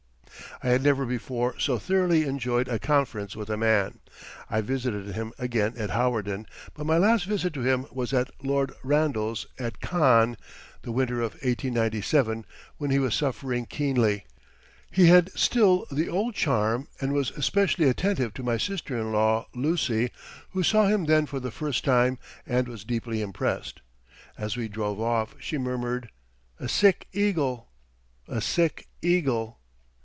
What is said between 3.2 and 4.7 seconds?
with a man. I